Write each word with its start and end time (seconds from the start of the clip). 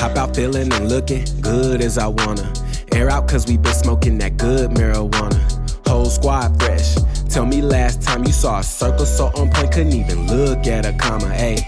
out 0.00 0.34
feeling 0.34 0.72
and 0.72 0.88
looking 0.88 1.24
good 1.40 1.80
as 1.80 1.98
I 1.98 2.06
wanna. 2.06 2.52
Air 2.92 3.10
out 3.10 3.28
cause 3.28 3.46
we 3.46 3.56
been 3.56 3.74
smoking 3.74 4.18
that 4.18 4.36
good 4.36 4.70
marijuana. 4.70 5.86
Whole 5.86 6.06
squad 6.06 6.58
fresh. 6.60 6.96
Tell 7.28 7.44
me 7.44 7.62
last 7.62 8.02
time 8.02 8.24
you 8.24 8.32
saw 8.32 8.60
a 8.60 8.62
circle 8.62 9.04
so 9.04 9.26
on 9.36 9.50
point, 9.50 9.72
couldn't 9.72 9.92
even 9.92 10.26
look 10.26 10.66
at 10.66 10.86
a 10.86 10.92
comma, 10.92 11.26
ayy. 11.26 11.62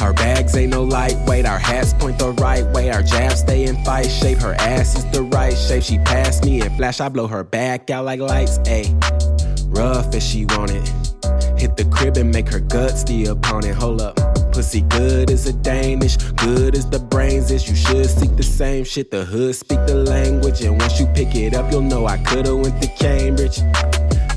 Her 0.00 0.12
bags 0.12 0.56
ain't 0.56 0.70
no 0.70 0.84
lightweight, 0.84 1.44
our 1.44 1.58
hats 1.58 1.92
point 1.92 2.18
the 2.18 2.32
right 2.32 2.66
way, 2.72 2.90
our 2.90 3.02
jabs 3.02 3.40
stay 3.40 3.64
in 3.64 3.82
fight 3.84 4.10
shape, 4.10 4.38
her 4.38 4.54
ass 4.54 4.96
is 4.96 5.04
the 5.10 5.22
right 5.22 5.56
shape. 5.56 5.82
She 5.82 5.98
passed 5.98 6.44
me 6.44 6.60
and 6.60 6.74
flash, 6.76 7.00
I 7.00 7.08
blow 7.08 7.26
her 7.26 7.44
back 7.44 7.90
out 7.90 8.04
like 8.04 8.20
lights, 8.20 8.58
ayy. 8.60 8.92
Rough 9.76 10.14
as 10.14 10.26
she 10.26 10.46
want 10.46 10.70
it. 10.70 10.88
Hit 11.58 11.76
the 11.76 11.84
crib 11.90 12.16
and 12.16 12.30
make 12.30 12.48
her 12.48 12.60
guts 12.60 13.04
the 13.04 13.26
opponent. 13.26 13.76
Hold 13.76 14.00
up. 14.00 14.16
Pussy 14.52 14.80
good 14.82 15.30
as 15.30 15.46
a 15.46 15.52
Danish, 15.52 16.16
good 16.16 16.74
as 16.74 16.88
the 16.88 16.98
You 17.48 17.58
should 17.58 18.06
seek 18.06 18.34
the 18.34 18.42
same 18.42 18.82
shit. 18.82 19.12
The 19.12 19.24
hood 19.24 19.54
speak 19.54 19.78
the 19.86 19.94
language, 19.94 20.62
and 20.62 20.80
once 20.80 20.98
you 20.98 21.06
pick 21.06 21.32
it 21.36 21.54
up, 21.54 21.70
you'll 21.70 21.80
know 21.80 22.04
I 22.04 22.18
coulda 22.18 22.56
went 22.56 22.82
to 22.82 22.88
Cambridge. 22.88 23.60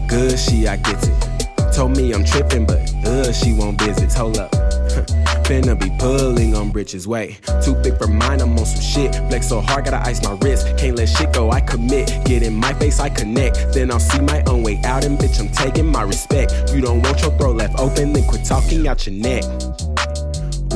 Good, 0.07 0.37
she 0.37 0.67
I 0.67 0.77
get 0.77 1.01
it. 1.01 1.73
Told 1.73 1.97
me 1.97 2.13
I'm 2.13 2.23
tripping, 2.23 2.67
but 2.67 2.77
uh, 3.07 3.33
she 3.33 3.53
won't 3.53 3.81
visit. 3.81 4.13
Hold 4.13 4.37
up. 4.37 4.51
Finna 5.43 5.79
be 5.79 5.89
pulling 5.97 6.55
on 6.55 6.69
britches. 6.69 7.07
Wait, 7.07 7.41
too 7.63 7.73
big 7.81 7.97
for 7.97 8.05
mine, 8.05 8.41
I'm 8.41 8.57
on 8.57 8.65
some 8.67 8.79
shit. 8.79 9.15
Flex 9.27 9.49
so 9.49 9.59
hard, 9.59 9.85
gotta 9.85 10.07
ice 10.07 10.23
my 10.23 10.37
wrist. 10.43 10.77
Can't 10.77 10.95
let 10.95 11.09
shit 11.09 11.33
go, 11.33 11.49
I 11.49 11.61
commit. 11.61 12.07
Get 12.25 12.43
in 12.43 12.53
my 12.53 12.73
face, 12.73 12.99
I 12.99 13.09
connect. 13.09 13.73
Then 13.73 13.89
I'll 13.89 13.99
see 13.99 14.21
my 14.21 14.43
own 14.43 14.61
way 14.61 14.79
out, 14.85 15.03
and 15.03 15.17
bitch, 15.17 15.39
I'm 15.39 15.49
taking 15.49 15.87
my 15.87 16.03
respect. 16.03 16.53
You 16.71 16.81
don't 16.81 17.01
want 17.01 17.21
your 17.21 17.35
throat 17.39 17.55
left 17.55 17.79
open, 17.79 18.13
then 18.13 18.27
quit 18.27 18.45
talking 18.45 18.87
out 18.87 19.07
your 19.07 19.15
neck. 19.15 19.43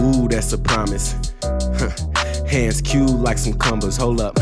Ooh, 0.03 0.27
that's 0.27 0.51
a 0.53 0.57
promise. 0.57 1.15
Hands 2.47 2.81
cute 2.81 3.09
like 3.09 3.37
some 3.37 3.53
cumbers. 3.53 3.97
Hold 3.97 4.19
up. 4.21 4.37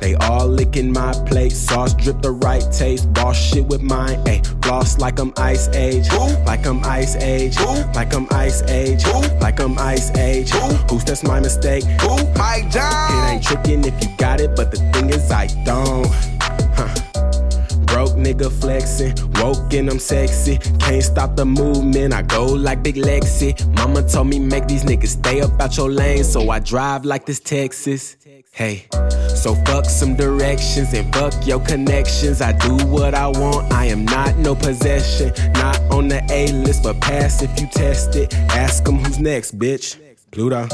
They 0.00 0.16
all 0.16 0.46
licking 0.46 0.92
my 0.92 1.12
plate. 1.26 1.52
Sauce 1.52 1.94
drip 1.94 2.20
the 2.20 2.32
right 2.32 2.64
taste. 2.72 3.10
Boss 3.14 3.36
shit 3.36 3.64
with 3.64 3.80
mine. 3.80 4.18
Ayy, 4.24 4.44
floss 4.62 4.98
like 4.98 5.18
I'm 5.18 5.32
ice 5.36 5.68
age. 5.68 6.10
Like 6.44 6.66
I'm 6.66 6.84
ice 6.84 7.16
age. 7.16 7.56
Like 7.94 8.12
I'm 8.12 8.26
ice 8.32 8.62
age. 8.64 9.06
Like 9.40 9.60
I'm 9.60 9.78
ice 9.78 10.10
age. 10.16 10.50
Who's 10.90 11.04
that's 11.04 11.22
my 11.22 11.40
mistake? 11.40 11.84
Mike 12.36 12.70
John. 12.70 13.12
It 13.12 13.34
ain't 13.34 13.44
tricking 13.44 13.84
if 13.84 14.02
you 14.02 14.10
got 14.18 14.40
it, 14.40 14.56
but 14.56 14.70
the 14.72 14.78
thing 14.92 15.10
is 15.10 15.30
I 15.30 15.46
don't. 15.64 16.33
Nigga 18.24 18.50
flexing, 18.50 19.12
woke 19.34 19.74
and 19.74 19.90
I'm 19.90 19.98
sexy. 19.98 20.56
Can't 20.78 21.02
stop 21.02 21.36
the 21.36 21.44
movement, 21.44 22.14
I 22.14 22.22
go 22.22 22.46
like 22.46 22.82
Big 22.82 22.94
Lexi. 22.94 23.52
Mama 23.76 24.00
told 24.08 24.28
me 24.28 24.38
make 24.38 24.66
these 24.66 24.82
niggas 24.82 25.08
stay 25.18 25.42
up 25.42 25.60
out 25.60 25.76
your 25.76 25.90
lane, 25.90 26.24
so 26.24 26.48
I 26.48 26.58
drive 26.58 27.04
like 27.04 27.26
this 27.26 27.38
Texas. 27.38 28.16
Hey, 28.50 28.86
so 29.28 29.54
fuck 29.66 29.84
some 29.84 30.16
directions 30.16 30.94
and 30.94 31.12
fuck 31.14 31.34
your 31.46 31.60
connections. 31.60 32.40
I 32.40 32.52
do 32.52 32.76
what 32.86 33.14
I 33.14 33.28
want, 33.28 33.70
I 33.70 33.86
am 33.86 34.06
not 34.06 34.38
no 34.38 34.54
possession. 34.54 35.30
Not 35.52 35.78
on 35.92 36.08
the 36.08 36.22
A 36.30 36.50
list, 36.52 36.82
but 36.82 36.98
pass 37.02 37.42
if 37.42 37.60
you 37.60 37.66
test 37.66 38.16
it. 38.16 38.32
Ask 38.48 38.88
'em 38.88 39.00
who's 39.04 39.18
next, 39.18 39.58
bitch. 39.58 39.96
Pluto. 40.30 40.66